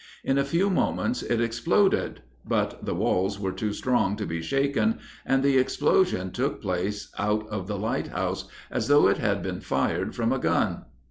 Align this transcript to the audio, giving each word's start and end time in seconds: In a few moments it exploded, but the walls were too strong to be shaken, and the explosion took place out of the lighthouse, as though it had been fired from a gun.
In 0.23 0.39
a 0.39 0.43
few 0.43 0.71
moments 0.71 1.21
it 1.21 1.39
exploded, 1.39 2.21
but 2.43 2.83
the 2.83 2.95
walls 2.95 3.39
were 3.39 3.51
too 3.51 3.71
strong 3.71 4.15
to 4.15 4.25
be 4.25 4.41
shaken, 4.41 4.97
and 5.27 5.43
the 5.43 5.59
explosion 5.59 6.31
took 6.31 6.59
place 6.59 7.11
out 7.19 7.47
of 7.49 7.67
the 7.67 7.77
lighthouse, 7.77 8.45
as 8.71 8.87
though 8.87 9.07
it 9.07 9.19
had 9.19 9.43
been 9.43 9.59
fired 9.61 10.15
from 10.15 10.33
a 10.33 10.39
gun. 10.39 10.85